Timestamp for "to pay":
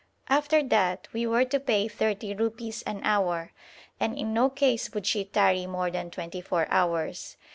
1.45-1.87